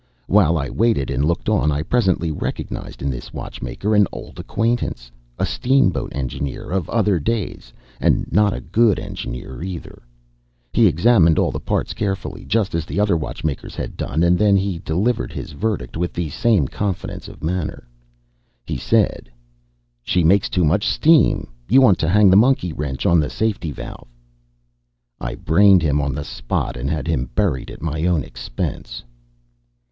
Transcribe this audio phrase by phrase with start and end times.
[0.25, 5.11] While I waited and looked on I presently recognized in this watchmaker an old acquaintance
[5.37, 10.01] a steamboat engineer of other days, and not a good engineer, either.
[10.73, 14.57] He examined all the parts carefully, just as the other watchmakers had done, and then
[14.83, 17.87] delivered his verdict with the same confidence of manner.
[18.65, 19.29] He said:
[20.01, 23.69] "She makes too much steam you want to hang the monkey wrench on the safety
[23.71, 24.07] valve!"
[25.19, 29.03] I brained him on the spot, and had him buried at my own expense.